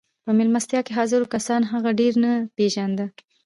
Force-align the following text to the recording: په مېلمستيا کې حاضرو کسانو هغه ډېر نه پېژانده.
په 0.25 0.31
مېلمستيا 0.37 0.79
کې 0.85 0.93
حاضرو 0.97 1.31
کسانو 1.35 1.69
هغه 1.73 1.89
ډېر 1.99 2.13
نه 2.23 2.31
پېژانده. 2.55 3.05